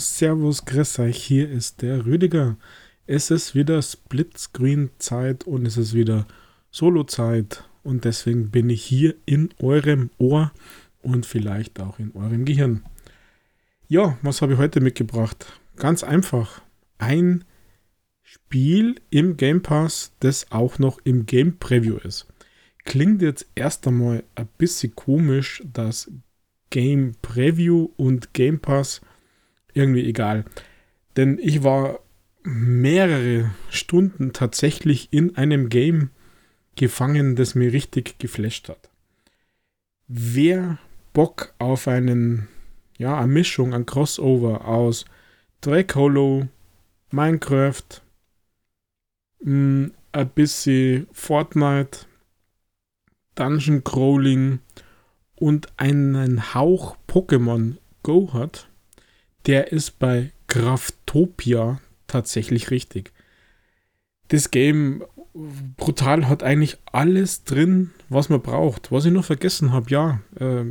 [0.00, 2.56] Servus, grüß euch, hier ist der Rüdiger.
[3.06, 6.26] Es ist wieder Splitscreen-Zeit und es ist wieder
[6.70, 10.52] Solo-Zeit und deswegen bin ich hier in eurem Ohr
[11.02, 12.82] und vielleicht auch in eurem Gehirn.
[13.88, 15.52] Ja, was habe ich heute mitgebracht?
[15.76, 16.62] Ganz einfach.
[16.96, 17.44] Ein
[18.22, 22.26] Spiel im Game Pass, das auch noch im Game Preview ist.
[22.84, 26.10] Klingt jetzt erst einmal ein bisschen komisch, dass
[26.70, 29.02] Game Preview und Game Pass
[29.74, 30.44] irgendwie egal.
[31.16, 32.00] Denn ich war
[32.42, 36.10] mehrere Stunden tatsächlich in einem Game
[36.76, 38.90] gefangen, das mir richtig geflasht hat.
[40.08, 40.78] Wer
[41.12, 42.48] Bock auf einen,
[42.98, 45.04] ja, eine Mischung, ein Crossover aus
[45.60, 46.48] Drake Hollow,
[47.10, 48.02] Minecraft,
[49.40, 52.06] mh, mm, ein bisschen Fortnite,
[53.34, 54.60] Dungeon Crawling
[55.36, 58.69] und einen Hauch Pokémon Go hat,
[59.46, 63.12] der ist bei Graftopia tatsächlich richtig.
[64.28, 65.04] Das Game
[65.76, 68.90] brutal hat eigentlich alles drin, was man braucht.
[68.92, 70.64] Was ich noch vergessen habe, ja, äh,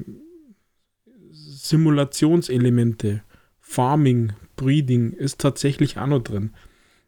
[1.32, 3.22] Simulationselemente,
[3.60, 6.52] Farming, Breeding ist tatsächlich auch noch drin.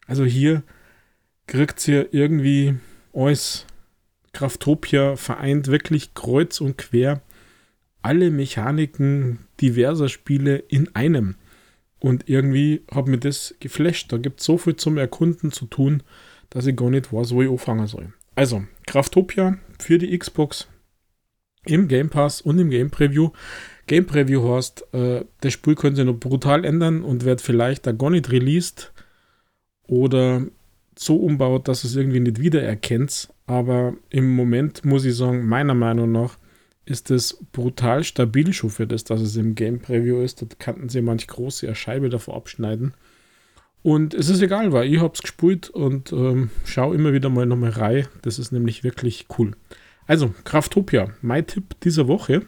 [0.06, 0.62] Also hier
[1.46, 2.74] kriegt ihr irgendwie
[3.12, 3.66] alles.
[4.32, 7.20] Kraftopia vereint wirklich kreuz und quer
[8.00, 11.36] alle Mechaniken diverser Spiele in einem.
[12.02, 14.12] Und irgendwie hat mir das geflasht.
[14.12, 16.02] Da gibt es so viel zum Erkunden zu tun,
[16.50, 18.12] dass ich gar nicht weiß, wo ich anfangen soll.
[18.34, 20.66] Also, Kraftopia für die Xbox
[21.64, 23.30] im Game Pass und im Game Preview.
[23.86, 27.92] Game Preview heißt, äh, das Spiel können sie noch brutal ändern und wird vielleicht da
[27.92, 28.92] gar nicht released
[29.86, 30.44] oder
[30.98, 33.28] so umbaut, dass es irgendwie nicht wiedererkennt.
[33.46, 36.36] Aber im Moment muss ich sagen, meiner Meinung nach
[36.84, 40.42] ist es brutal stabil schon für das, dass es im Game Preview ist.
[40.42, 42.94] Da kannten sie manch große Scheibe davor abschneiden.
[43.82, 47.46] Und es ist egal, weil ich habe es gespielt und ähm, schaue immer wieder mal
[47.46, 48.06] nochmal rein.
[48.22, 49.52] Das ist nämlich wirklich cool.
[50.06, 52.42] Also, Kraftopia, mein Tipp dieser Woche.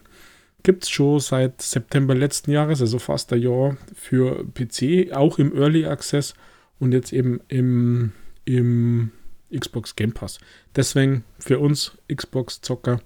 [0.62, 5.54] Gibt es schon seit September letzten Jahres, also fast ein Jahr für PC, auch im
[5.54, 6.34] Early Access
[6.78, 8.12] und jetzt eben im,
[8.46, 9.10] im
[9.54, 10.38] Xbox Game Pass.
[10.74, 13.00] Deswegen für uns Xbox-Zocker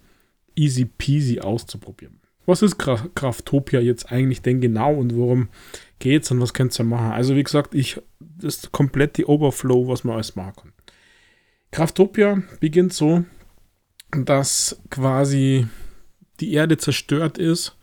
[0.58, 2.20] easy peasy auszuprobieren.
[2.46, 5.48] Was ist Kraftopia jetzt eigentlich denn genau und worum
[5.98, 7.12] geht es und was könnt ihr machen?
[7.12, 10.72] Also wie gesagt, ich das ist komplett die Overflow, was man alles machen kann.
[11.70, 13.24] Kraftopia beginnt so,
[14.10, 15.66] dass quasi
[16.40, 17.76] die Erde zerstört ist,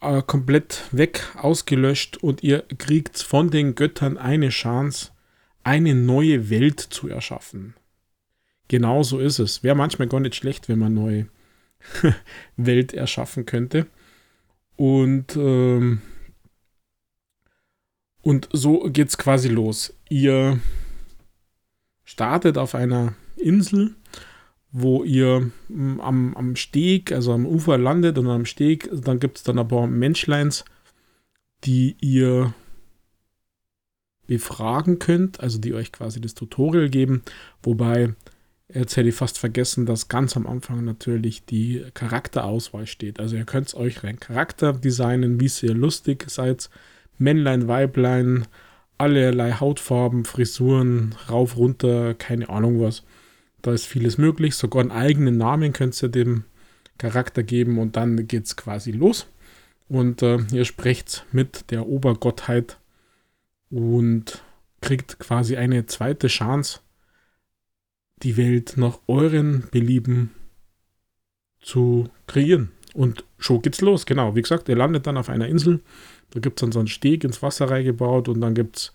[0.00, 5.10] äh, komplett weg, ausgelöscht und ihr kriegt von den Göttern eine Chance,
[5.64, 7.74] eine neue Welt zu erschaffen.
[8.68, 9.62] Genau so ist es.
[9.64, 11.26] Wäre manchmal gar nicht schlecht, wenn man neue
[12.56, 13.86] Welt erschaffen könnte.
[14.76, 16.00] Und, ähm,
[18.22, 19.94] und so geht es quasi los.
[20.08, 20.60] Ihr
[22.04, 23.94] startet auf einer Insel,
[24.70, 29.38] wo ihr mm, am, am Steg, also am Ufer landet und am Steg, dann gibt
[29.38, 30.64] es dann ein paar Menschleins,
[31.64, 32.54] die ihr
[34.26, 37.22] befragen könnt, also die euch quasi das Tutorial geben,
[37.62, 38.14] wobei
[38.72, 43.18] Jetzt hätte ich fast vergessen, dass ganz am Anfang natürlich die Charakterauswahl steht.
[43.18, 46.68] Also ihr könnt euch rein Charakter designen, wie ihr lustig seid.
[47.16, 48.46] Männlein, Weiblein,
[48.98, 53.04] allerlei Hautfarben, Frisuren, rauf, runter, keine Ahnung was.
[53.62, 54.54] Da ist vieles möglich.
[54.54, 56.44] Sogar einen eigenen Namen könnt ihr dem
[56.98, 59.26] Charakter geben und dann geht es quasi los.
[59.88, 62.78] Und äh, ihr sprecht mit der Obergottheit
[63.70, 64.42] und
[64.82, 66.80] kriegt quasi eine zweite Chance
[68.22, 70.30] die Welt nach euren Belieben
[71.60, 72.70] zu kreieren.
[72.94, 74.34] Und schon geht's los, genau.
[74.34, 75.80] Wie gesagt, ihr landet dann auf einer Insel.
[76.30, 78.92] Da gibt es dann so einen Steg ins Wasser reingebaut und dann gibt es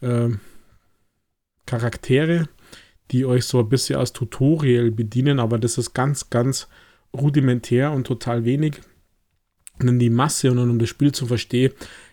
[0.00, 0.28] äh,
[1.66, 2.48] Charaktere,
[3.10, 6.68] die euch so ein bisschen als Tutorial bedienen, aber das ist ganz, ganz
[7.14, 8.80] rudimentär und total wenig.
[9.80, 11.72] Und in die Masse und um das Spiel zu verstehen,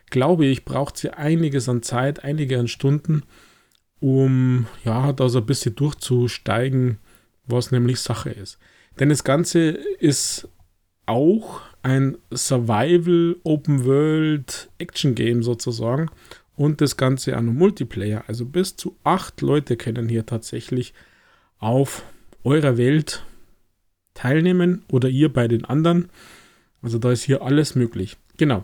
[0.09, 3.23] glaube ich, braucht sie einiges an Zeit, einige an Stunden
[3.99, 6.97] um ja, da so ein bisschen durchzusteigen,
[7.45, 8.57] was nämlich Sache ist.
[8.99, 10.47] Denn das Ganze ist
[11.05, 16.09] auch ein Survival Open World Action Game sozusagen
[16.55, 18.25] und das Ganze an Multiplayer.
[18.27, 20.93] Also bis zu acht Leute können hier tatsächlich
[21.57, 22.03] auf
[22.43, 23.23] eurer Welt
[24.13, 26.09] teilnehmen oder ihr bei den anderen.
[26.81, 28.17] Also da ist hier alles möglich.
[28.37, 28.63] Genau.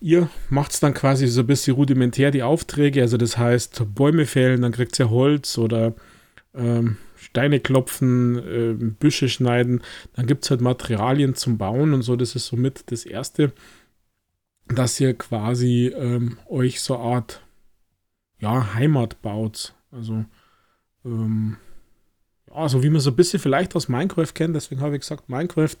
[0.00, 4.26] Ihr macht es dann quasi so ein bisschen rudimentär die Aufträge, also das heißt Bäume
[4.26, 5.94] fällen, dann kriegt ihr Holz oder
[6.54, 9.82] ähm, Steine klopfen, äh, Büsche schneiden,
[10.14, 13.52] dann gibt es halt Materialien zum Bauen und so, das ist somit das Erste.
[14.68, 17.42] dass ihr quasi ähm, euch so eine Art
[18.38, 19.74] ja, Heimat baut.
[19.90, 20.24] Also,
[21.04, 21.56] ähm,
[22.54, 25.28] ja, so wie man so ein bisschen vielleicht aus Minecraft kennt, deswegen habe ich gesagt,
[25.28, 25.76] Minecraft.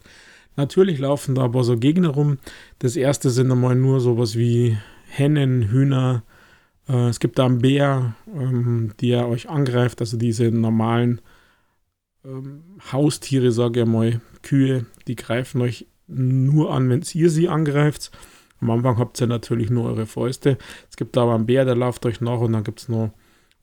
[0.58, 2.38] Natürlich laufen da aber so Gegner rum.
[2.80, 4.76] Das erste sind einmal nur sowas wie
[5.06, 6.24] Hennen, Hühner.
[6.88, 11.20] Äh, es gibt da einen Bär, ähm, der euch angreift, also diese normalen
[12.24, 18.10] ähm, Haustiere, sage ich mal, Kühe, die greifen euch nur an, wenn ihr sie angreift.
[18.60, 20.58] Am Anfang habt ihr natürlich nur eure Fäuste.
[20.90, 23.12] Es gibt aber einen Bär, der läuft euch nach und dann gibt es noch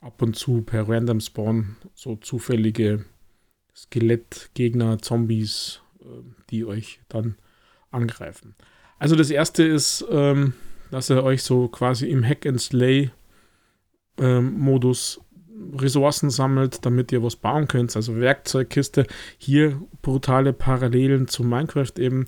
[0.00, 3.04] ab und zu per Random Spawn so zufällige
[3.74, 5.82] Skelettgegner, Zombies,
[6.50, 7.36] die euch dann
[7.90, 8.54] angreifen.
[8.98, 10.54] Also das erste ist, ähm,
[10.90, 13.10] dass ihr euch so quasi im Hack and Slay
[14.18, 15.20] ähm, Modus
[15.78, 17.94] Ressourcen sammelt, damit ihr was bauen könnt.
[17.96, 19.06] Also Werkzeugkiste.
[19.38, 22.26] Hier brutale Parallelen zu Minecraft eben.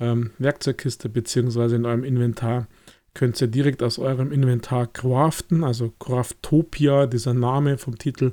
[0.00, 2.66] Ähm, Werkzeugkiste beziehungsweise in eurem Inventar
[3.14, 5.62] könnt ihr direkt aus eurem Inventar craften.
[5.62, 8.32] Also Craftopia, dieser Name vom Titel,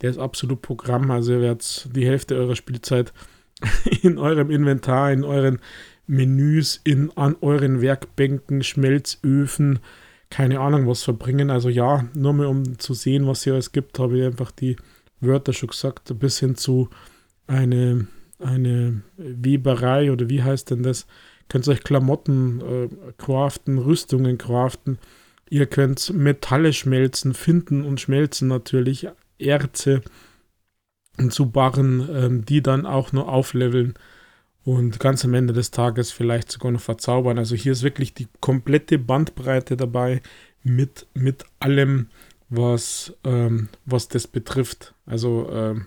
[0.00, 1.10] der ist absolut Programm.
[1.10, 3.12] Also ihr werdet die Hälfte eurer Spielzeit
[4.02, 5.58] in eurem Inventar, in euren
[6.06, 9.78] Menüs, in, an euren Werkbänken, Schmelzöfen,
[10.30, 11.50] keine Ahnung was verbringen.
[11.50, 14.76] Also ja, nur mal um zu sehen, was hier alles gibt, habe ich einfach die
[15.20, 16.88] Wörter schon gesagt, bis hin zu
[17.46, 18.06] eine,
[18.38, 21.06] eine Weberei oder wie heißt denn das?
[21.48, 22.88] Könnt euch Klamotten äh,
[23.18, 24.98] craften, Rüstungen craften.
[25.50, 30.00] Ihr könnt Metalle schmelzen, finden und schmelzen natürlich, Erze
[31.30, 33.94] zu Barren, ähm, die dann auch nur aufleveln
[34.64, 37.38] und ganz am Ende des Tages vielleicht sogar noch verzaubern.
[37.38, 40.22] Also hier ist wirklich die komplette Bandbreite dabei
[40.62, 42.08] mit, mit allem,
[42.48, 44.94] was, ähm, was das betrifft.
[45.06, 45.86] Also ähm,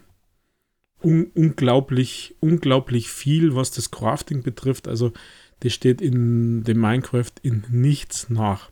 [1.04, 4.88] un unglaublich, unglaublich viel, was das Crafting betrifft.
[4.88, 5.13] Also
[5.62, 8.69] das steht in dem Minecraft in nichts nach.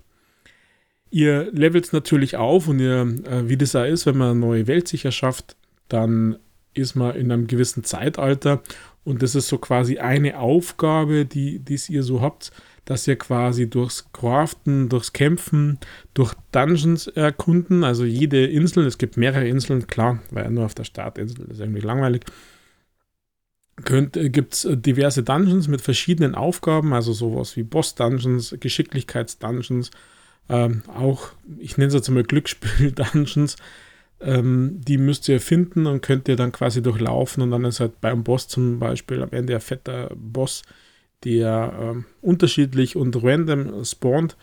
[1.09, 4.67] Ihr levelt natürlich auf und ihr, äh, wie das auch ist, wenn man eine neue
[4.67, 5.55] Welt sich erschafft,
[5.87, 6.37] dann
[6.73, 8.61] ist man in einem gewissen Zeitalter
[9.03, 12.51] und das ist so quasi eine Aufgabe, die es ihr so habt,
[12.85, 15.79] dass ihr quasi durchs Craften, durchs Kämpfen,
[16.13, 17.83] durch Dungeons erkunden.
[17.83, 21.81] Also jede Insel, es gibt mehrere Inseln, klar, weil nur auf der Startinsel ist irgendwie
[21.81, 22.23] langweilig.
[23.85, 29.89] Gibt es diverse Dungeons mit verschiedenen Aufgaben, also sowas wie Boss-Dungeons, Geschicklichkeits-Dungeons,
[30.49, 33.55] ähm, auch, ich nenne es jetzt mal Glücksspiel-Dungeons,
[34.23, 38.01] ähm, die müsst ihr finden und könnt ihr dann quasi durchlaufen und dann ist halt
[38.01, 40.63] beim Boss zum Beispiel am Ende ein fetter Boss,
[41.23, 44.37] der ähm, unterschiedlich und random spawnt.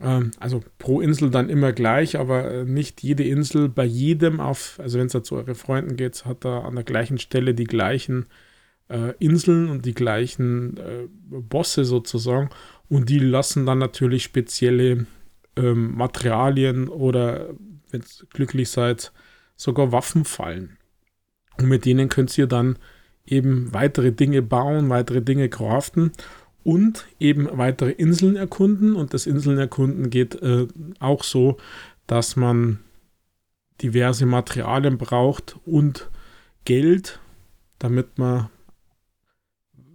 [0.00, 4.78] Ähm, also pro Insel dann immer gleich, aber äh, nicht jede Insel bei jedem auf,
[4.82, 8.26] also wenn es zu euren Freunden geht, hat er an der gleichen Stelle die gleichen
[8.88, 12.50] äh, Inseln und die gleichen äh, Bosse sozusagen
[12.88, 15.06] und die lassen dann natürlich spezielle
[15.56, 17.54] ähm, Materialien oder
[18.04, 19.12] wenn glücklich seid,
[19.56, 20.78] sogar Waffen fallen.
[21.58, 22.78] Und mit denen könnt ihr dann
[23.24, 26.12] eben weitere Dinge bauen, weitere Dinge craften
[26.62, 28.96] und eben weitere Inseln erkunden.
[28.96, 30.66] Und das Inseln erkunden geht äh,
[31.00, 31.56] auch so,
[32.06, 32.80] dass man
[33.82, 36.10] diverse Materialien braucht und
[36.64, 37.20] Geld,
[37.78, 38.48] damit man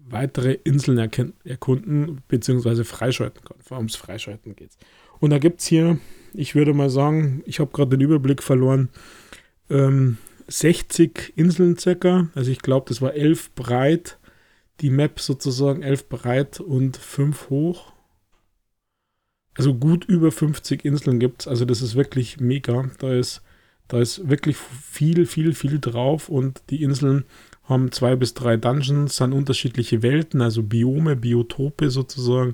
[0.06, 0.98] weitere Inseln
[1.44, 2.84] erkunden bzw.
[2.84, 3.58] freischalten kann.
[3.60, 4.72] Vor allem Freischalten geht
[5.20, 6.00] Und da gibt es hier
[6.34, 8.90] ich würde mal sagen, ich habe gerade den Überblick verloren,
[9.70, 12.30] ähm, 60 Inseln circa.
[12.36, 14.18] Also ich glaube, das war 11 breit,
[14.82, 17.94] die Map sozusagen 11 breit und 5 hoch.
[19.58, 21.48] Also gut über 50 Inseln gibt es.
[21.48, 22.90] Also das ist wirklich mega.
[23.00, 23.42] Da ist,
[23.88, 27.26] da ist wirklich viel, viel, viel drauf und die Inseln
[27.64, 32.54] haben zwei bis drei Dungeons, sind unterschiedliche Welten, also Biome, Biotope sozusagen,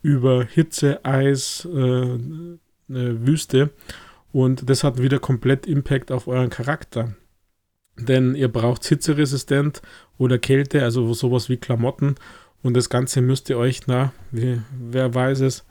[0.00, 2.18] über Hitze, Eis, äh,
[2.88, 3.70] Wüste.
[4.32, 7.14] Und das hat wieder komplett Impact auf euren Charakter.
[7.96, 9.80] Denn ihr braucht hitzeresistent
[10.18, 12.16] oder Kälte, also sowas wie Klamotten.
[12.62, 15.64] Und das Ganze müsst ihr euch, na, wie, wer weiß es,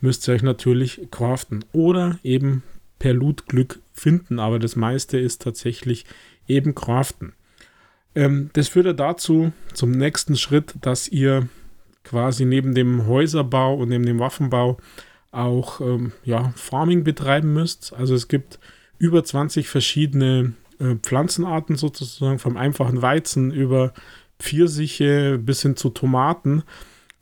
[0.00, 1.64] müsst ihr euch natürlich craften.
[1.72, 2.62] Oder eben
[2.98, 4.40] per Loot-Glück finden.
[4.40, 6.04] Aber das meiste ist tatsächlich
[6.48, 7.34] eben craften.
[8.14, 11.48] Ähm, das führt ja dazu, zum nächsten Schritt, dass ihr
[12.02, 14.78] quasi neben dem Häuserbau und neben dem Waffenbau
[15.30, 17.92] auch ähm, ja, Farming betreiben müsst.
[17.92, 18.58] Also es gibt
[18.98, 23.92] über 20 verschiedene äh, Pflanzenarten sozusagen, vom einfachen Weizen über
[24.38, 26.62] Pfirsiche bis hin zu Tomaten.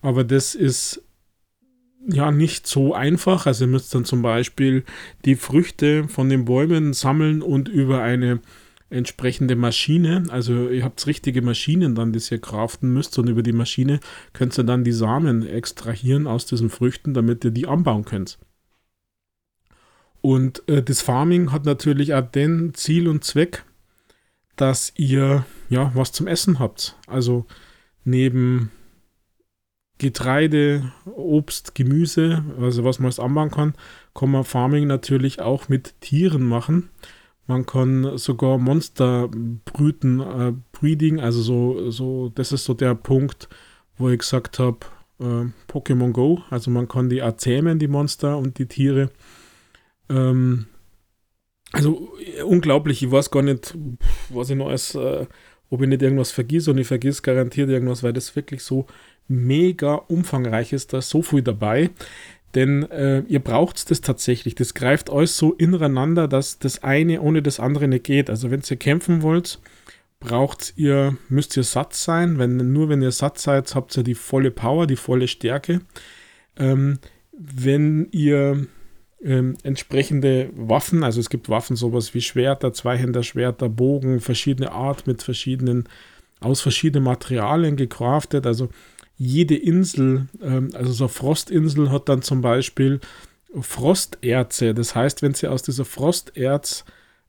[0.03, 1.03] Aber das ist
[2.09, 3.47] ja nicht so einfach.
[3.47, 4.85] Also ihr müsst dann zum Beispiel
[5.25, 8.41] die Früchte von den Bäumen sammeln und über eine
[8.91, 10.25] entsprechende Maschine.
[10.29, 14.01] Also ihr habt richtige Maschinen dann, die ihr craften müsst und über die Maschine
[14.33, 18.39] könnt ihr dann die Samen extrahieren aus diesen Früchten, damit ihr die anbauen könnt.
[20.21, 23.65] Und äh, das Farming hat natürlich auch den Ziel und Zweck,
[24.57, 26.97] dass ihr ja was zum Essen habt.
[27.07, 27.47] Also
[28.05, 28.71] neben
[29.99, 33.75] Getreide, Obst, Gemüse, also was man anbauen kann,
[34.15, 36.91] kann man Farming natürlich auch mit Tieren machen.
[37.47, 39.29] Man kann sogar Monster
[39.65, 43.49] brüten, äh, breeding, also so, so, das ist so der Punkt,
[43.97, 44.79] wo ich gesagt habe,
[45.21, 49.11] äh, Pokémon Go, also man kann die erzähmen, die Monster und die Tiere.
[50.09, 50.67] Ähm,
[51.73, 52.13] also
[52.45, 53.77] unglaublich, ich weiß gar nicht,
[54.31, 55.27] was ich noch als, äh,
[55.71, 58.87] ob ich nicht irgendwas vergesse und ich vergesse garantiert irgendwas, weil das wirklich so
[59.29, 61.91] mega umfangreich ist, da ist so viel dabei.
[62.55, 64.55] Denn äh, ihr braucht das tatsächlich.
[64.55, 68.31] Das greift euch so ineinander, dass das eine ohne das andere nicht geht.
[68.31, 69.59] Also wenn ihr kämpfen wollt,
[70.21, 72.39] braucht ihr, müsst ihr satt sein.
[72.39, 75.81] Wenn, nur wenn ihr satt seid, habt ihr die volle Power, die volle Stärke.
[76.57, 76.99] Ähm,
[77.33, 78.67] wenn ihr
[79.23, 85.23] ähm, entsprechende Waffen, also es gibt Waffen, sowas wie Schwerter, Zweihänder-Schwerter, Bogen, verschiedene Art mit
[85.23, 85.89] verschiedenen,
[86.41, 88.47] aus verschiedenen Materialien gecraftet.
[88.47, 88.71] Also
[89.17, 93.01] jede Insel, ähm, also so eine Frostinsel hat dann zum Beispiel
[93.61, 94.75] Frosterze.
[94.75, 96.85] Das heißt, wenn sie aus dieser Frosterz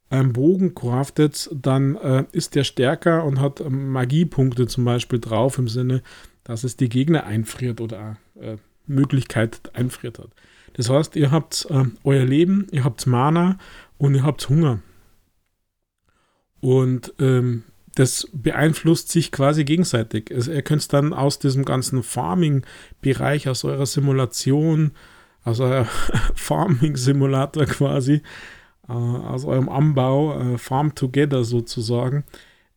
[0.09, 5.67] einen Bogen craftet, dann äh, ist der stärker und hat Magiepunkte zum Beispiel drauf, im
[5.67, 6.01] Sinne,
[6.43, 10.29] dass es die Gegner einfriert oder äh, Möglichkeit einfriert hat.
[10.73, 13.57] Das heißt, ihr habt äh, euer Leben, ihr habt Mana
[13.97, 14.79] und ihr habt Hunger.
[16.61, 17.63] Und ähm,
[17.97, 20.31] das beeinflusst sich quasi gegenseitig.
[20.33, 24.91] Also ihr könnt dann aus diesem ganzen Farming-Bereich, aus eurer Simulation,
[25.43, 25.87] aus eurem
[26.35, 28.21] Farming-Simulator quasi,
[28.87, 32.23] äh, aus eurem Anbau, äh, Farm Together sozusagen,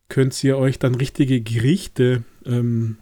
[0.09, 2.97] könnt ihr euch dann richtige Gerichte ähm,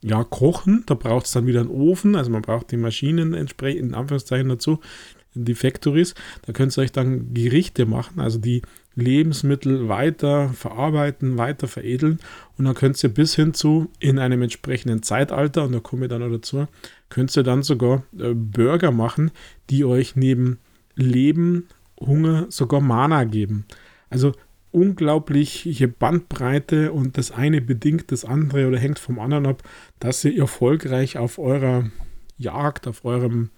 [0.00, 0.84] ja, kochen.
[0.86, 4.48] Da braucht es dann wieder einen Ofen, also man braucht die Maschinen entsprechend, in Anführungszeichen
[4.48, 4.78] dazu,
[5.34, 6.14] die Factories.
[6.46, 8.62] Da könnt ihr euch dann Gerichte machen, also die
[8.96, 12.20] Lebensmittel weiter verarbeiten, weiter veredeln
[12.56, 16.10] und dann könnt ihr bis hin zu in einem entsprechenden Zeitalter, und da komme ich
[16.10, 16.66] dann noch dazu,
[17.08, 19.30] könnt ihr dann sogar äh, Burger machen,
[19.70, 20.58] die euch neben
[20.94, 23.64] Leben, Hunger sogar Mana geben.
[24.10, 24.32] Also
[24.70, 29.62] unglaubliche Bandbreite und das eine bedingt das andere oder hängt vom anderen ab,
[30.00, 31.90] dass ihr erfolgreich auf eurer
[32.38, 33.50] Jagd, auf eurem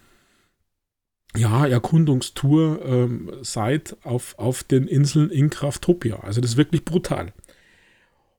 [1.37, 6.19] ja, Erkundungstour ähm, seid auf, auf den Inseln in Kraftopia.
[6.21, 7.33] Also das ist wirklich brutal.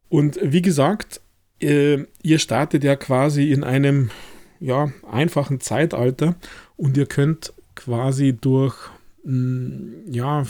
[0.09, 1.21] Und wie gesagt,
[1.61, 4.11] äh, ihr startet ja quasi in einem
[4.61, 6.35] ja, einfachen Zeitalter
[6.77, 8.77] und ihr könnt quasi durch
[9.25, 10.45] mh, mm, ja,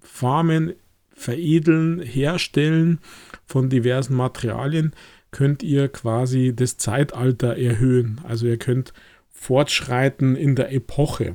[0.00, 0.74] Farmen,
[1.14, 2.98] Veredeln, Herstellen
[3.46, 4.92] von diversen Materialien,
[5.30, 8.20] könnt ihr quasi das Zeitalter erhöhen.
[8.24, 8.92] Also ihr könnt
[9.30, 11.34] fortschreiten in der Epoche.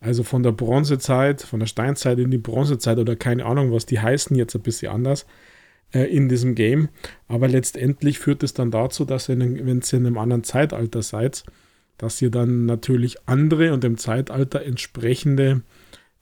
[0.00, 4.00] Also von der Bronzezeit, von der Steinzeit in die Bronzezeit oder keine Ahnung, was die
[4.00, 5.26] heißen, jetzt ein bisschen anders
[5.92, 6.88] äh, in diesem Game.
[7.28, 11.44] Aber letztendlich führt es dann dazu, dass ihr, wenn ihr in einem anderen Zeitalter seid,
[11.98, 15.60] dass ihr dann natürlich andere und im Zeitalter entsprechende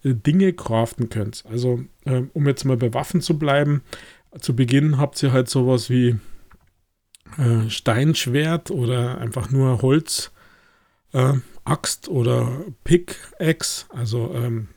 [0.02, 1.44] äh, Dinge craften könnt.
[1.48, 3.82] Also, äh, um jetzt mal bei Waffen zu bleiben,
[4.40, 6.16] zu Beginn habt ihr halt sowas wie
[7.38, 10.32] äh, Steinschwert oder einfach nur Holz
[11.12, 11.34] äh,
[11.64, 14.68] Axt oder Pickaxe, also ähm,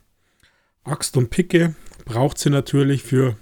[0.83, 3.37] Axt und Picke, braucht sie natürlich für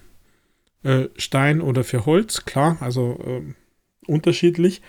[0.83, 3.41] äh, Stein oder für Holz, klar, also äh,
[4.07, 4.81] unterschiedlich.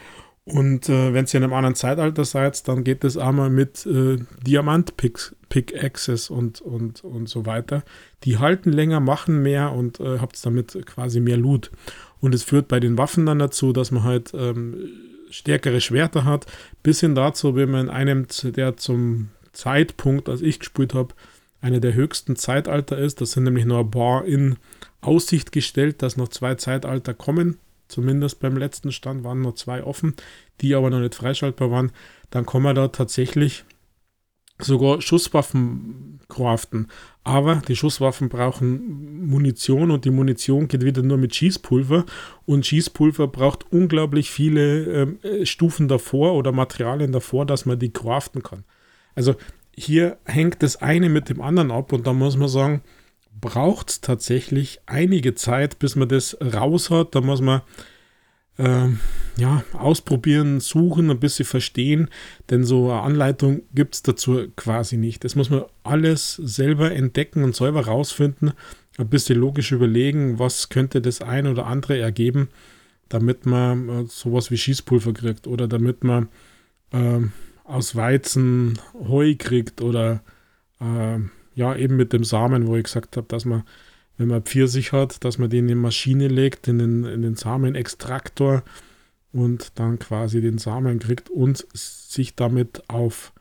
[0.44, 4.16] Und äh, wenn ihr in einem anderen Zeitalter seid, dann geht es einmal mit äh,
[4.44, 7.84] Diamant-Pickaxes und, und, und so weiter.
[8.24, 11.70] Die halten länger, machen mehr und äh, habt damit quasi mehr Loot.
[12.20, 14.90] Und es führt bei den Waffen dann dazu, dass man halt ähm,
[15.30, 16.46] stärkere Schwerter hat,
[16.82, 21.14] bis hin dazu, wenn man in einem, der zum Zeitpunkt, als ich gespielt habe,
[21.60, 23.20] einer der höchsten Zeitalter ist.
[23.20, 24.56] Das sind nämlich nur ein paar in
[25.00, 27.58] Aussicht gestellt, dass noch zwei Zeitalter kommen.
[27.88, 30.14] Zumindest beim letzten Stand waren noch zwei offen,
[30.60, 31.92] die aber noch nicht freischaltbar waren.
[32.30, 33.64] Dann kommen wir da tatsächlich
[34.62, 36.88] sogar Schusswaffen craften.
[37.24, 42.06] Aber die Schusswaffen brauchen Munition und die Munition geht wieder nur mit Schießpulver.
[42.46, 48.42] Und Schießpulver braucht unglaublich viele äh, Stufen davor oder Materialien davor, dass man die craften
[48.42, 48.64] kann.
[49.14, 49.34] Also
[49.76, 52.82] hier hängt das eine mit dem anderen ab und da muss man sagen,
[53.40, 57.14] braucht es tatsächlich einige Zeit, bis man das raus hat.
[57.14, 57.62] Da muss man
[58.60, 58.88] äh,
[59.40, 62.08] ja, ausprobieren, suchen, ein bisschen verstehen,
[62.50, 65.24] denn so eine Anleitung gibt es dazu quasi nicht.
[65.24, 68.52] Das muss man alles selber entdecken und selber rausfinden
[69.00, 72.48] ein bisschen logisch überlegen, was könnte das ein oder andere ergeben,
[73.08, 76.28] damit man äh, sowas wie Schießpulver kriegt oder damit man
[76.92, 77.20] äh,
[77.64, 80.22] aus Weizen Heu kriegt oder
[80.80, 81.18] äh,
[81.54, 83.64] ja, eben mit dem Samen, wo ich gesagt habe, dass man,
[84.20, 87.36] wenn man Pfirsich hat, dass man den in die Maschine legt, in den, in den
[87.36, 88.62] Samenextraktor
[89.32, 93.32] und dann quasi den Samen kriegt und sich damit auf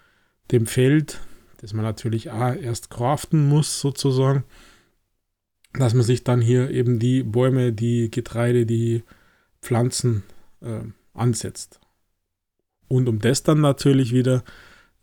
[0.52, 1.20] dem Feld,
[1.58, 4.46] das man natürlich auch erst craften muss, sozusagen,
[5.74, 9.04] dass man sich dann hier eben die Bäume, die Getreide, die
[9.62, 10.24] Pflanzen
[10.62, 10.80] äh,
[11.14, 11.82] ansetzt.
[12.88, 14.46] Und um das dann natürlich wieder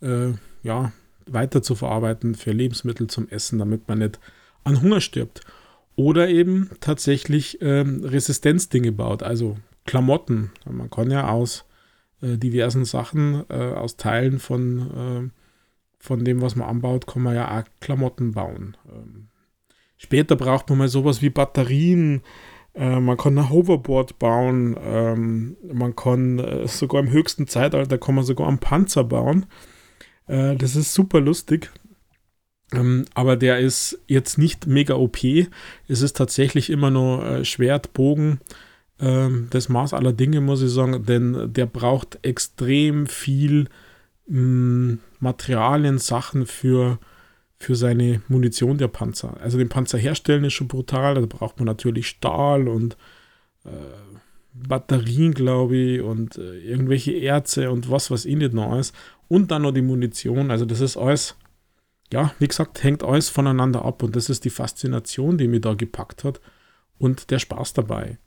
[0.00, 0.92] äh, ja,
[1.26, 4.18] weiter zu verarbeiten für Lebensmittel zum Essen, damit man nicht
[4.64, 5.42] an Hunger stirbt.
[5.96, 10.52] Oder eben tatsächlich ähm, Resistenzdinge baut, also Klamotten.
[10.70, 11.64] Man kann ja aus
[12.20, 15.40] äh, diversen Sachen, äh, aus Teilen von, äh,
[15.98, 18.76] von dem, was man anbaut, kann man ja auch Klamotten bauen.
[18.92, 19.28] Ähm,
[19.96, 22.22] später braucht man mal sowas wie Batterien.
[22.74, 24.76] Äh, man kann ein Hoverboard bauen.
[24.78, 29.46] Ähm, man kann äh, sogar im höchsten Zeitalter kann man sogar einen Panzer bauen.
[30.26, 31.70] Äh, das ist super lustig.
[32.72, 35.18] Ähm, aber der ist jetzt nicht mega OP.
[35.88, 38.40] Es ist tatsächlich immer nur äh, Schwert, Bogen.
[38.98, 43.68] Ähm, das Maß aller Dinge, muss ich sagen, denn der braucht extrem viel
[44.26, 46.98] mh, mm, Materialien, Sachen für,
[47.58, 49.36] für seine Munition der Panzer.
[49.40, 51.14] Also den Panzer herstellen ist schon brutal.
[51.14, 52.96] Da braucht man natürlich Stahl und
[53.64, 53.70] äh,
[54.52, 58.94] Batterien, glaube ich, und äh, irgendwelche Erze und was, was eh nicht noch ist.
[59.28, 60.50] Und dann noch die Munition.
[60.50, 61.36] Also, das ist alles,
[62.12, 64.02] ja, wie gesagt, hängt alles voneinander ab.
[64.02, 66.40] Und das ist die Faszination, die mir da gepackt hat.
[66.98, 68.18] Und der Spaß dabei.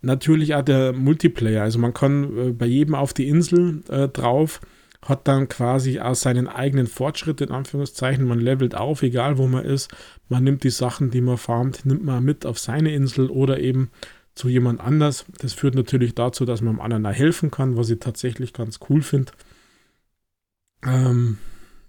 [0.00, 1.62] Natürlich auch der Multiplayer.
[1.62, 4.60] Also, man kann äh, bei jedem auf die Insel äh, drauf,
[5.02, 9.64] hat dann quasi aus seinen eigenen Fortschritt, in Anführungszeichen, man levelt auf, egal wo man
[9.64, 9.90] ist.
[10.28, 13.90] Man nimmt die Sachen, die man farmt, nimmt man mit auf seine Insel oder eben
[14.34, 15.24] zu jemand anders.
[15.38, 19.02] Das führt natürlich dazu, dass man dem anderen helfen kann, was ich tatsächlich ganz cool
[19.02, 19.32] finde.
[20.84, 21.38] Ähm,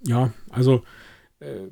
[0.04, 0.84] ja, also
[1.40, 1.68] äh,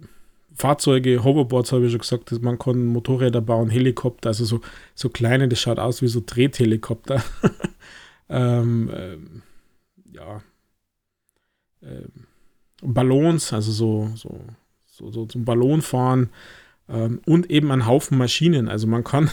[0.56, 4.62] Fahrzeuge, Hoverboards habe ich schon gesagt, man kann Motorräder bauen, Helikopter, also so,
[4.94, 7.24] so kleine, das schaut aus wie so Drehthelikopter.
[8.30, 9.18] ähm, äh,
[10.14, 10.42] ja.
[11.82, 12.08] Äh,
[12.82, 14.42] Ballons, also so, so,
[14.88, 16.30] so, so zum Ballonfahren
[16.90, 18.68] ähm, und eben ein Haufen Maschinen.
[18.68, 19.32] Also man kann,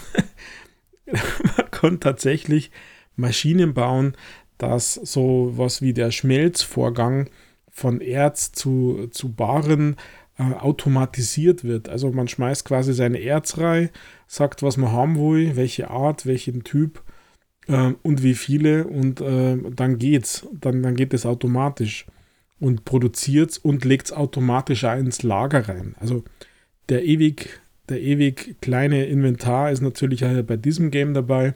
[1.05, 2.71] man kann tatsächlich
[3.15, 4.15] Maschinen bauen,
[4.57, 7.29] dass so was wie der Schmelzvorgang
[7.77, 9.97] von Erz zu, zu Baren
[10.39, 11.89] äh, automatisiert wird.
[11.89, 13.55] Also man schmeißt quasi seine Erz
[14.25, 17.03] sagt, was man haben will, welche Art, welchen Typ
[17.67, 20.47] äh, und wie viele und äh, dann geht's.
[20.59, 22.07] Dann, dann geht es automatisch
[22.59, 25.95] und produziert es und legt es automatisch ins Lager rein.
[25.99, 26.23] Also
[26.89, 31.53] der ewig der ewig kleine Inventar ist natürlich bei diesem Game dabei.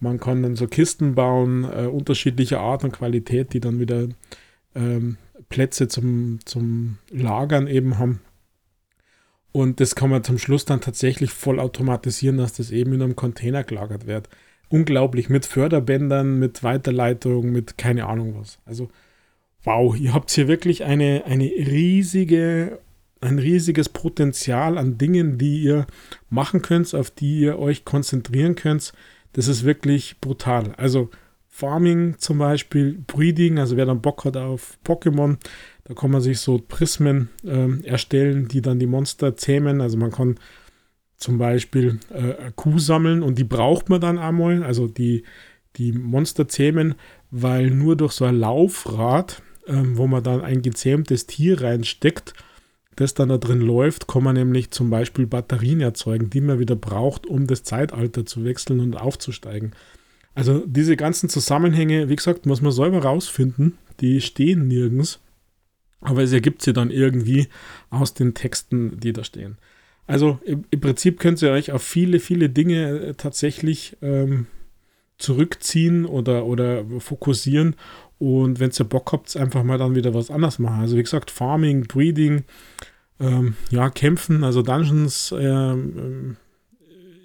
[0.00, 4.08] Man kann dann so Kisten bauen, äh, unterschiedlicher Art und Qualität, die dann wieder
[4.74, 5.16] ähm,
[5.52, 8.20] Plätze zum, zum Lagern eben haben.
[9.52, 13.16] Und das kann man zum Schluss dann tatsächlich voll automatisieren, dass das eben in einem
[13.16, 14.30] Container gelagert wird.
[14.70, 18.58] Unglaublich mit Förderbändern, mit Weiterleitung, mit keine Ahnung was.
[18.64, 18.88] Also
[19.62, 22.78] wow, ihr habt hier wirklich eine, eine riesige
[23.20, 25.86] ein riesiges Potenzial an Dingen, die ihr
[26.28, 28.92] machen könnt, auf die ihr euch konzentrieren könnt.
[29.34, 30.74] Das ist wirklich brutal.
[30.76, 31.08] Also
[31.54, 35.36] Farming zum Beispiel, Breeding, also wer dann Bock hat auf Pokémon,
[35.84, 39.82] da kann man sich so Prismen äh, erstellen, die dann die Monster zähmen.
[39.82, 40.40] Also man kann
[41.18, 45.24] zum Beispiel äh, Kuh sammeln und die braucht man dann einmal, also die,
[45.76, 46.94] die Monster zähmen,
[47.30, 52.32] weil nur durch so ein Laufrad, äh, wo man dann ein gezähmtes Tier reinsteckt,
[52.96, 56.76] das dann da drin läuft, kann man nämlich zum Beispiel Batterien erzeugen, die man wieder
[56.76, 59.74] braucht, um das Zeitalter zu wechseln und aufzusteigen.
[60.34, 63.78] Also diese ganzen Zusammenhänge, wie gesagt, muss man selber rausfinden.
[64.00, 65.20] Die stehen nirgends.
[66.00, 67.48] Aber es ergibt sie dann irgendwie
[67.90, 69.58] aus den Texten, die da stehen.
[70.06, 74.46] Also im, Prinzip könnt ihr euch auf viele, viele Dinge äh, tatsächlich ähm,
[75.18, 77.76] zurückziehen oder, oder fokussieren.
[78.18, 80.80] Und wenn ihr Bock habt, einfach mal dann wieder was anderes machen.
[80.80, 82.44] Also wie gesagt, Farming, Breeding,
[83.20, 86.51] ähm, ja, kämpfen, also Dungeons ähm, äh,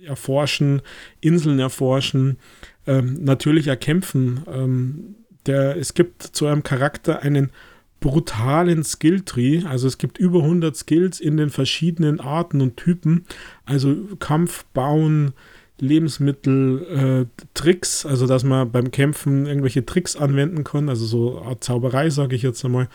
[0.08, 0.82] erforschen,
[1.22, 2.38] Inseln erforschen,
[2.86, 4.42] ähm, natürlich erkämpfen.
[4.52, 5.16] Ähm,
[5.46, 7.52] der, es gibt zu einem Charakter einen
[8.00, 9.64] brutalen Skilltree.
[9.66, 13.26] Also es gibt über 100 Skills in den verschiedenen Arten und Typen.
[13.66, 15.34] Also Kampf, Bauen,
[15.80, 21.64] Lebensmittel, äh, Tricks, also dass man beim Kämpfen irgendwelche Tricks anwenden kann, also so Art
[21.64, 22.90] Zauberei, sage ich jetzt einmal.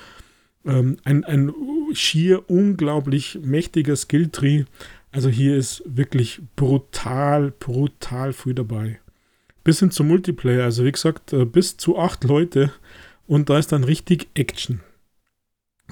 [0.64, 1.52] Ähm, ein, ein
[1.92, 4.64] schier unglaublich mächtiger Skilltree.
[5.12, 8.98] Also hier ist wirklich brutal, brutal früh dabei.
[9.62, 12.72] Bis hin zum Multiplayer, also wie gesagt, äh, bis zu acht Leute
[13.26, 14.80] und da ist dann richtig Action.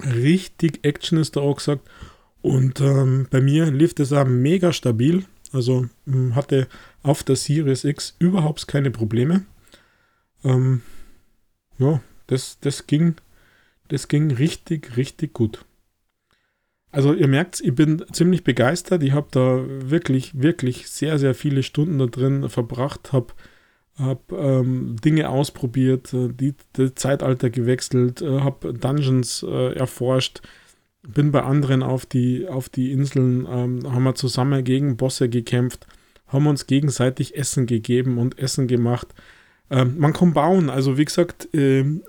[0.03, 1.87] Richtig Action ist da auch gesagt.
[2.41, 5.23] Und ähm, bei mir lief das auch mega stabil.
[5.53, 6.67] Also hm, hatte
[7.03, 9.45] auf der Series X überhaupt keine Probleme.
[10.43, 10.81] Ähm,
[11.77, 13.15] ja, das, das, ging,
[13.89, 15.63] das ging richtig, richtig gut.
[16.91, 19.01] Also ihr merkt, ich bin ziemlich begeistert.
[19.03, 23.33] Ich habe da wirklich, wirklich sehr, sehr viele Stunden da drin verbracht, habe
[23.97, 30.41] hab, ähm, Dinge ausprobiert, äh, die, die, Zeitalter gewechselt, äh, habe Dungeons äh, erforscht,
[31.03, 35.87] bin bei anderen auf die, auf die Inseln, ähm, haben wir zusammen gegen Bosse gekämpft,
[36.27, 39.07] haben uns gegenseitig Essen gegeben und Essen gemacht.
[39.69, 42.03] Ähm, man kann bauen, also wie gesagt, ähm,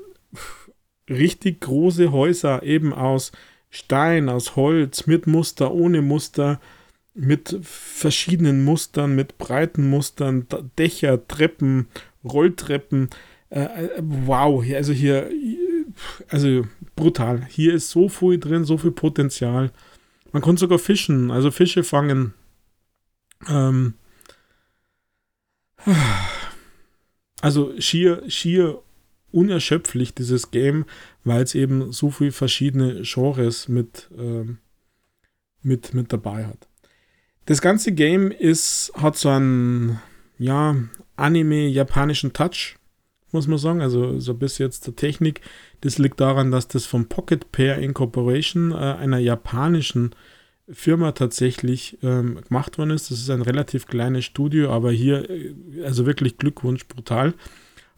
[1.09, 3.33] richtig große Häuser eben aus
[3.75, 6.61] Stein, aus Holz, mit Muster, ohne Muster,
[7.15, 10.47] mit verschiedenen Mustern, mit breiten Mustern,
[10.79, 11.89] Dächer, Treppen,
[12.23, 13.09] Rolltreppen.
[13.49, 15.31] Äh, äh, wow, also hier,
[16.29, 17.47] also brutal.
[17.49, 19.73] Hier ist so viel drin, so viel Potenzial.
[20.33, 22.35] Man kann sogar fischen, also Fische fangen.
[23.49, 23.95] Ähm,
[27.41, 28.83] also schier, schier
[29.33, 30.85] unerschöpflich, dieses Game,
[31.25, 34.59] weil es eben so viele verschiedene Genres mit, ähm,
[35.63, 36.69] mit, mit dabei hat.
[37.47, 39.99] Das ganze Game ist, hat so einen,
[40.39, 40.77] ja,
[41.17, 42.77] Anime-japanischen Touch,
[43.31, 43.81] muss man sagen.
[43.81, 45.41] Also so bis jetzt der Technik.
[45.81, 50.15] Das liegt daran, dass das von Pocket Pair Incorporation, äh, einer japanischen
[50.69, 53.11] Firma tatsächlich ähm, gemacht worden ist.
[53.11, 57.35] Das ist ein relativ kleines Studio, aber hier, äh, also wirklich Glückwunsch, brutal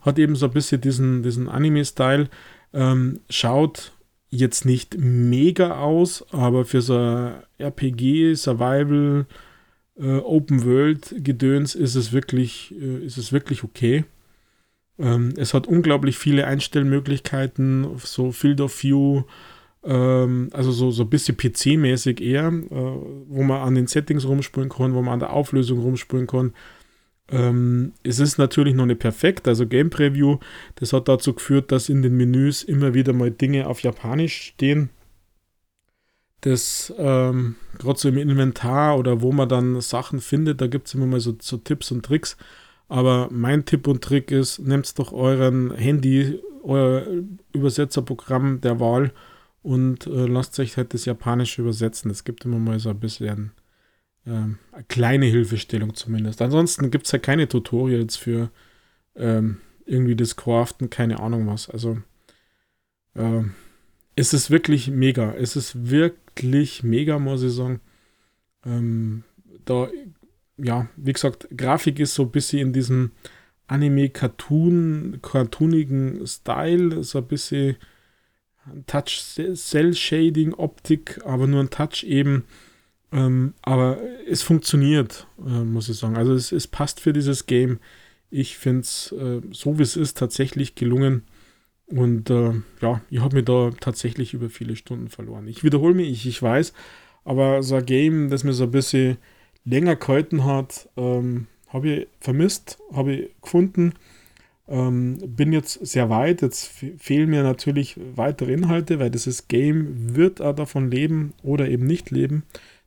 [0.04, 2.28] hat eben so ein bisschen diesen, diesen Anime-Style.
[2.72, 3.92] Ähm, schaut
[4.30, 9.26] jetzt nicht mega aus, aber für so RPG, Survival,
[9.96, 14.04] äh, Open World Gedöns ist es wirklich, äh, ist es wirklich okay.
[14.98, 19.22] Ähm, es hat unglaublich viele Einstellmöglichkeiten, so Field of View,
[19.84, 24.68] ähm, also so, so ein bisschen PC-mäßig eher, äh, wo man an den Settings rumspulen
[24.68, 26.54] kann, wo man an der Auflösung rumspulen kann.
[27.30, 30.38] Ähm, es ist natürlich noch nicht perfekt, also Game Preview,
[30.76, 34.90] das hat dazu geführt, dass in den Menüs immer wieder mal Dinge auf Japanisch stehen.
[36.42, 40.94] Das ähm, gerade so im Inventar oder wo man dann Sachen findet, da gibt es
[40.94, 42.36] immer mal so, so, Tipps und Tricks.
[42.88, 47.06] Aber mein Tipp und Trick ist, nehmt doch euren Handy, euer
[47.52, 49.12] Übersetzerprogramm der Wahl
[49.62, 52.10] und äh, lasst euch halt das Japanische übersetzen.
[52.10, 53.52] Es gibt immer mal so ein bisschen
[54.26, 56.40] ähm, eine kleine Hilfestellung zumindest.
[56.42, 58.50] Ansonsten gibt es ja keine Tutorials für
[59.16, 61.68] ähm, irgendwie das Craften, keine Ahnung was.
[61.68, 61.98] Also
[63.14, 63.42] äh,
[64.16, 65.32] es ist wirklich mega.
[65.34, 67.80] Es ist wirklich mega, muss ich sagen.
[68.64, 69.24] Ähm,
[69.64, 69.88] da,
[70.56, 73.12] ja, wie gesagt, Grafik ist so ein bisschen in diesem
[73.66, 77.76] Anime-Cartoon, cartoonigen Style, so ein bisschen
[78.86, 79.22] Touch
[79.54, 82.44] Cell Shading Optik, aber nur ein Touch eben
[83.14, 83.98] ähm, aber
[84.28, 86.16] es funktioniert, äh, muss ich sagen.
[86.16, 87.78] Also es, es, passt für dieses Game.
[88.28, 91.22] Ich finde es, äh, so wie es ist, tatsächlich gelungen.
[91.86, 95.46] Und äh, ja, ich habe mir da tatsächlich über viele Stunden verloren.
[95.46, 96.72] Ich wiederhole mich, ich, weiß,
[97.24, 99.18] aber so ein Game, das mir so ein bisschen
[99.64, 103.92] länger gehalten hat, ähm, habe ich vermisst, habe ich gefunden.
[104.66, 106.42] Ähm, bin jetzt sehr weit.
[106.42, 111.86] Jetzt fehlen mir natürlich weitere Inhalte, weil dieses Game wird auch davon leben oder eben
[111.86, 112.42] nicht leben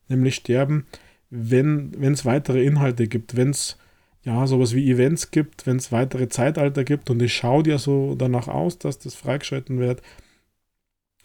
[0.09, 0.85] nämlich sterben,
[1.29, 3.77] wenn es weitere Inhalte gibt, wenn es
[4.23, 8.15] ja sowas wie Events gibt, wenn es weitere Zeitalter gibt und es schaut ja so
[8.15, 10.01] danach aus, dass das freigeschalten wird.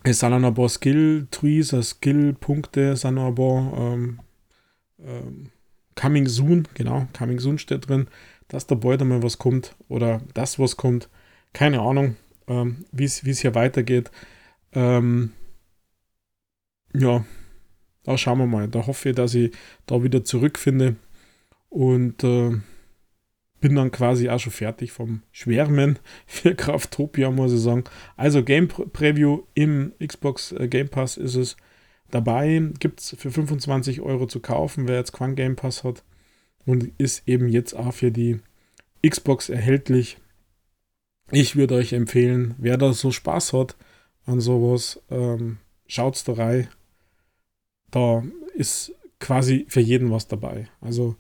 [0.04, 4.20] Es sind ein paar Skill-Trees, Skill-Punkte sind noch ein paar ähm,
[5.00, 5.50] ähm,
[5.94, 8.08] Coming Soon, genau, Coming Soon steht drin,
[8.48, 11.08] dass da bald einmal was kommt oder das was kommt.
[11.52, 12.16] Keine Ahnung,
[12.48, 14.10] ähm, wie es hier weitergeht.
[14.72, 15.32] Ähm,
[16.94, 17.24] ja,
[18.04, 18.68] da schauen wir mal.
[18.68, 19.52] Da hoffe ich, dass ich
[19.86, 20.96] da wieder zurückfinde
[21.68, 22.52] und äh,
[23.60, 27.84] bin dann quasi auch schon fertig vom Schwärmen für Krafttopia, muss ich sagen.
[28.16, 31.56] Also Game Preview im Xbox äh, Game Pass ist es
[32.10, 32.70] dabei.
[32.78, 36.02] Gibt es für 25 Euro zu kaufen, wer jetzt keinen Game Pass hat.
[36.64, 38.40] Und ist eben jetzt auch für die
[39.06, 40.18] Xbox erhältlich.
[41.30, 43.76] Ich würde euch empfehlen, wer da so Spaß hat
[44.26, 46.68] an sowas, ähm, schaut's da rein
[47.92, 48.24] da
[48.54, 50.68] ist quasi für jeden was dabei.
[50.80, 51.16] Also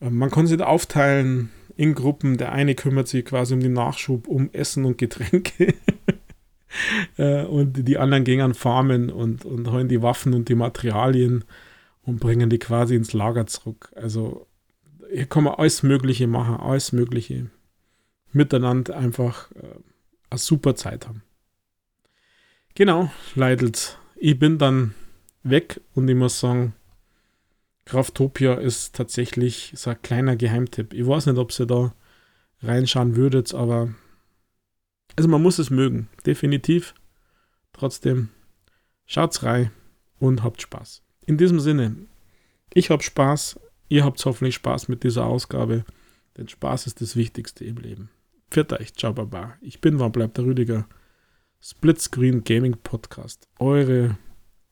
[0.00, 2.36] äh, man kann sich da aufteilen in Gruppen.
[2.36, 5.74] Der eine kümmert sich quasi um den Nachschub, um Essen und Getränke.
[7.16, 11.44] äh, und die anderen gehen an Farmen und, und holen die Waffen und die Materialien.
[12.02, 13.92] und bringen die quasi ins Lager zurück.
[13.94, 14.46] Also
[15.12, 17.50] hier kann man alles Mögliche machen, alles Mögliche
[18.32, 19.76] miteinander einfach äh,
[20.30, 21.22] eine super Zeit haben.
[22.74, 23.98] Genau, Leidels.
[24.16, 24.94] Ich bin dann
[25.42, 26.74] weg und ich muss sagen,
[27.84, 30.92] Kraftopia ist tatsächlich so ein kleiner Geheimtipp.
[30.92, 31.94] Ich weiß nicht, ob ihr da
[32.62, 33.94] reinschauen würdet, aber
[35.16, 36.94] also man muss es mögen, definitiv.
[37.72, 38.28] Trotzdem,
[39.06, 39.70] schaut's rein
[40.18, 41.02] und habt Spaß.
[41.26, 41.96] In diesem Sinne,
[42.72, 45.84] ich hab Spaß, ihr habt hoffentlich Spaß mit dieser Ausgabe,
[46.36, 48.10] denn Spaß ist das Wichtigste im Leben.
[48.50, 49.54] Pfiat euch, ciao, baba.
[49.60, 50.86] Ich bin, wann bleibt der Rüdiger?
[51.60, 53.48] Splitscreen Gaming Podcast.
[53.58, 54.16] Eure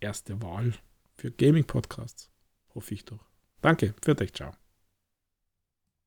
[0.00, 0.74] erste Wahl
[1.16, 2.30] für Gaming Podcasts.
[2.74, 3.24] Hoffe ich doch.
[3.60, 4.52] Danke, für dich, ciao.